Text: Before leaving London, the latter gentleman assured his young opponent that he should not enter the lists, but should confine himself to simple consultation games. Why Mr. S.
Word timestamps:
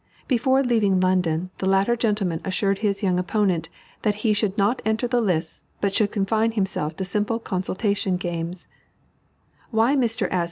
Before 0.27 0.63
leaving 0.63 0.99
London, 0.99 1.51
the 1.59 1.69
latter 1.69 1.95
gentleman 1.95 2.41
assured 2.43 2.79
his 2.79 3.03
young 3.03 3.19
opponent 3.19 3.69
that 4.01 4.15
he 4.25 4.33
should 4.33 4.57
not 4.57 4.81
enter 4.83 5.07
the 5.07 5.21
lists, 5.21 5.61
but 5.79 5.93
should 5.93 6.11
confine 6.11 6.53
himself 6.53 6.95
to 6.95 7.05
simple 7.05 7.37
consultation 7.37 8.17
games. 8.17 8.65
Why 9.69 9.95
Mr. 9.95 10.27
S. 10.31 10.39